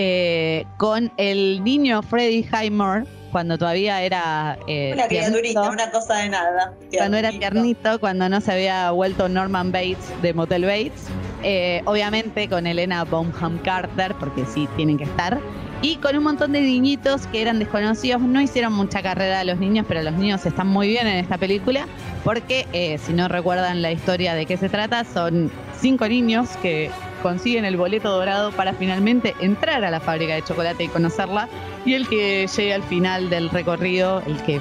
[0.00, 4.56] eh, con el niño Freddie Highmore cuando todavía era...
[4.68, 6.72] eh, Una criaturita, tiernito una cosa de nada.
[6.96, 7.52] cuando era Tiernito.
[7.52, 11.08] tiernito, cuando no se había vuelto Norman Bates de Motel Bates.
[11.42, 15.40] Eh, obviamente con Elena Bonham Carter, porque sí, tienen que estar.
[15.82, 18.20] Y con un montón de niñitos que eran desconocidos.
[18.22, 21.38] No hicieron mucha carrera a los niños, pero los niños están muy bien en esta
[21.38, 21.86] película.
[22.24, 26.90] Porque, eh, si no recuerdan la historia de qué se trata, son cinco niños que
[27.22, 31.48] consiguen el boleto dorado para finalmente entrar a la fábrica de chocolate y conocerla.
[31.84, 34.60] Y el que llegue al final del recorrido, el que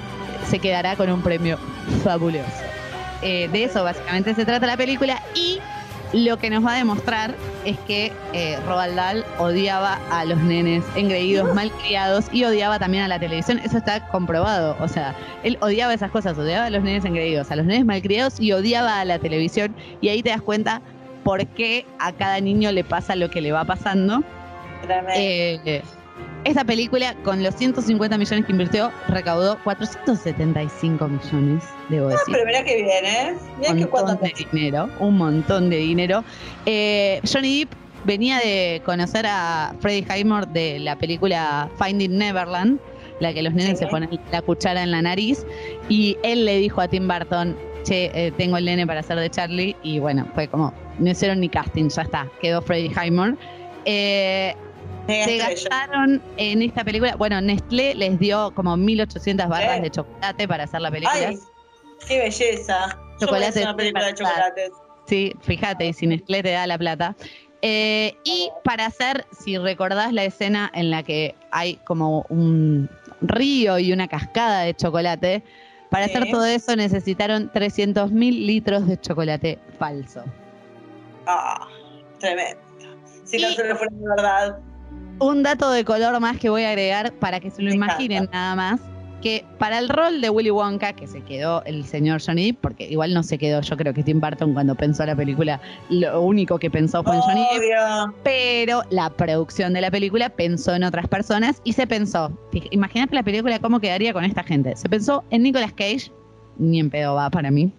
[0.49, 1.57] se quedará con un premio
[2.03, 2.45] fabuloso.
[3.21, 5.59] Eh, de eso básicamente se trata la película y
[6.13, 10.83] lo que nos va a demostrar es que eh, Roald Dahl odiaba a los nenes
[10.95, 13.59] engreídos, malcriados y odiaba también a la televisión.
[13.59, 14.77] Eso está comprobado.
[14.79, 18.39] O sea, él odiaba esas cosas, odiaba a los nenes engreídos, a los nenes malcriados
[18.39, 19.75] y odiaba a la televisión.
[19.99, 20.81] Y ahí te das cuenta
[21.27, 24.23] por qué a cada niño le pasa lo que le va pasando.
[25.13, 25.81] Eh,
[26.45, 32.25] esta película, con los 150 millones que invirtió, recaudó 475 millones, debo Ah, decir.
[32.31, 33.35] pero mirá que bien, ¿eh?
[33.59, 36.23] Mirá un que montón de dinero, un montón de dinero.
[36.65, 37.73] Eh, Johnny Depp
[38.05, 42.79] venía de conocer a Freddie Highmore de la película Finding Neverland,
[43.19, 43.83] la que los nenes Sí.
[43.83, 45.45] se ponen la cuchara en la nariz,
[45.89, 49.29] y él le dijo a Tim Burton, che, eh, tengo el nene para hacer de
[49.29, 53.35] Charlie, y bueno, fue como, no hicieron ni casting, ya está, quedó Freddie Highmore.
[53.85, 54.55] Eh,
[55.07, 59.81] se gastaron en esta película, bueno, Nestlé les dio como 1800 barras Eh.
[59.83, 61.29] de chocolate para hacer la película.
[61.29, 61.37] Ay,
[62.07, 62.97] qué belleza.
[63.19, 64.71] Chocolate una película de chocolates.
[65.05, 67.15] Sí, fíjate, y si Nestlé te da la plata.
[67.61, 72.89] Eh, y para hacer, si recordás la escena en la que hay como un
[73.21, 75.41] río y una cascada de chocolate,
[75.89, 76.11] para Sí.
[76.15, 80.23] hacer todo eso necesitaron 300 mil litros de chocolate falso.
[81.27, 81.67] Ah,
[82.19, 82.59] tremendo.
[83.25, 84.59] Si no se lo fuera de verdad.
[85.19, 88.23] Un dato de color más que voy a agregar para que se lo Me imaginen
[88.23, 88.37] encanta.
[88.37, 88.81] nada más,
[89.21, 92.87] que para el rol de Willy Wonka, que se quedó el señor Johnny Depp, porque
[92.87, 95.59] igual no se quedó, yo creo que Tim Burton cuando pensó la película,
[95.89, 100.75] lo único que pensó fue en Johnny Depp, pero la producción de la película pensó
[100.75, 102.31] en otras personas y se pensó,
[102.69, 106.11] imagínate la película cómo quedaría con esta gente, se pensó en Nicolas Cage,
[106.59, 107.71] ni en pedo va para mí,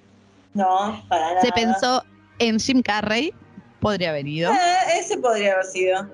[0.54, 1.40] No, para nada.
[1.40, 2.02] se pensó
[2.38, 3.32] en Jim Carrey,
[3.80, 4.52] podría haber ido.
[4.52, 6.08] Eh, ese podría haber sido.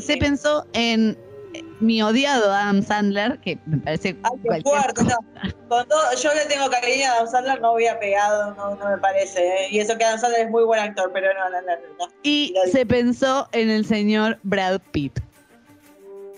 [0.00, 1.16] Se pensó en
[1.54, 5.50] eh, mi odiado Adam Sandler, que me parece Ay, no.
[5.68, 8.98] Con todo, yo le tengo cariño a Adam Sandler, no hubiera pegado, no, no me
[8.98, 9.46] parece.
[9.46, 9.68] ¿eh?
[9.70, 12.12] Y eso que Adam Sandler es muy buen actor, pero no, no, no, no.
[12.22, 15.20] Y se pensó en el señor Brad Pitt.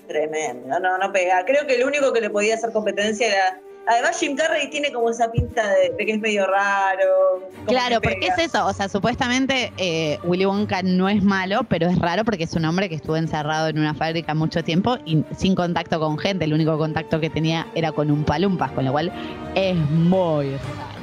[0.09, 1.45] Tremendo, no, no pega.
[1.45, 5.11] Creo que el único que le podía hacer competencia era Además, Jim Carrey tiene como
[5.11, 7.49] esa pinta de, de que es medio raro.
[7.67, 11.89] Claro, que porque es eso, o sea, supuestamente eh, Willy Wonka no es malo, pero
[11.89, 15.25] es raro porque es un hombre que estuvo encerrado en una fábrica mucho tiempo y
[15.37, 18.93] sin contacto con gente, el único contacto que tenía era con un palumpas, con lo
[18.93, 19.11] cual
[19.55, 21.01] es muy raro.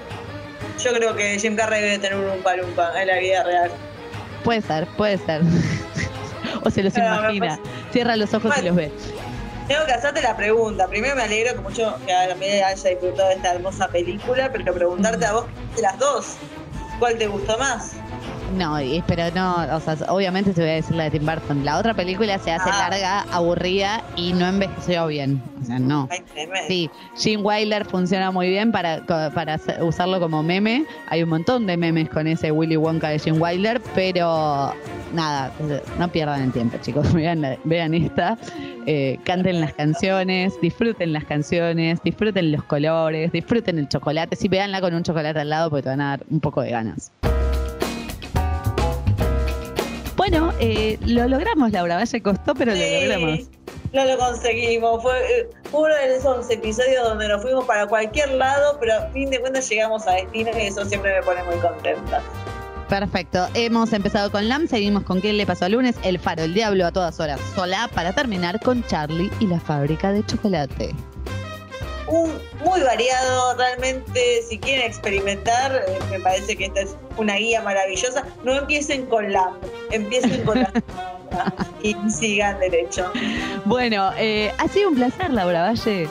[0.79, 3.71] Yo creo que Jim Carrey debe tener un palumpa en la vida real.
[4.43, 5.41] Puede ser, puede ser.
[6.63, 7.59] o se los Pero imagina.
[7.91, 8.67] Cierra los ojos y Bueno.
[8.67, 8.91] los ve.
[9.67, 10.87] Tengo que hacerte la pregunta.
[10.87, 12.35] Primero me alegro que mucho que haya
[12.73, 15.45] disfrutado de esta hermosa película, pero preguntarte a vos
[15.75, 16.37] de las dos,
[16.99, 17.91] ¿cuál te gustó más?
[18.55, 21.65] No, y- pero no, o sea, obviamente te voy a decir la de Tim Burton.
[21.65, 22.89] La otra película se hace Ah.
[22.89, 25.41] larga, aburrida y no envejeció bien.
[25.61, 26.07] O sea, no.
[26.67, 30.85] Sí, Gene Wilder funciona muy bien para, para usarlo como meme.
[31.09, 34.73] Hay un montón de memes con ese Willy Wonka de Gene Wilder, pero
[35.13, 35.51] nada,
[35.99, 37.11] no pierdan el tiempo, chicos.
[37.13, 38.37] Vean, la- vean esta,
[38.85, 44.35] eh, canten las canciones, disfruten las canciones, disfruten los colores, disfruten el chocolate.
[44.35, 46.71] Sí, veanla con un chocolate al lado porque te van a dar un poco de
[46.71, 47.11] ganas.
[50.29, 51.95] Bueno, eh, lo logramos, Laura.
[51.95, 53.39] Vaya, costó, pero lo logramos.
[53.39, 53.49] Sí,
[53.93, 55.01] no lo conseguimos.
[55.01, 59.29] Fue eh, uno de esos episodios donde nos fuimos para cualquier lado, pero a fin
[59.29, 62.21] de cuentas llegamos a destino y eso siempre me pone muy contenta.
[62.89, 63.47] Perfecto.
[63.53, 65.95] Hemos empezado con Lam, seguimos con ¿Qué le pasó al lunes?
[66.03, 70.11] El faro, el diablo a todas horas sola, para terminar con Charlie y la fábrica
[70.11, 70.93] de chocolate.
[72.07, 77.61] Un, muy variado, realmente, si quieren experimentar, eh, me parece que esta es una guía
[77.61, 78.23] maravillosa.
[78.43, 79.51] No empiecen con la,
[79.91, 80.71] empiecen con la
[81.83, 83.11] y sigan derecho.
[83.65, 86.07] Bueno, eh, ha sido un placer, Laura Valle.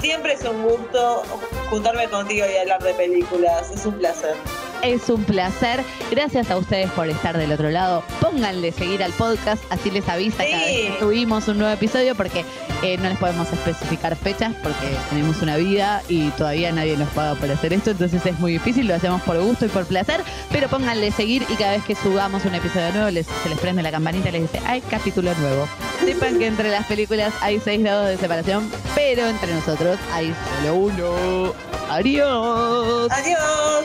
[0.00, 1.22] Siempre es un gusto
[1.70, 4.34] juntarme contigo y hablar de películas, es un placer.
[4.82, 5.80] Es un placer.
[6.10, 8.02] Gracias a ustedes por estar del otro lado.
[8.20, 12.44] Pónganle seguir al podcast, así les avisa cada vez que subimos un nuevo episodio, porque
[12.82, 17.34] eh, no les podemos especificar fechas, porque tenemos una vida y todavía nadie nos paga
[17.36, 20.20] por hacer esto, entonces es muy difícil, lo hacemos por gusto y por placer,
[20.50, 23.82] pero pónganle seguir y cada vez que subamos un episodio nuevo les, se les prende
[23.82, 25.66] la campanita y les dice, hay capítulo nuevo.
[26.04, 30.74] Sepan que entre las películas hay seis grados de separación, pero entre nosotros hay solo
[30.74, 31.52] uno.
[31.88, 33.10] Adiós.
[33.12, 33.84] Adiós.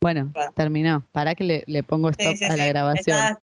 [0.00, 1.04] Bueno, terminó.
[1.12, 2.68] Para que le, le pongo stop Sí, sí, a la sí.
[2.68, 3.18] grabación.
[3.18, 3.40] Está-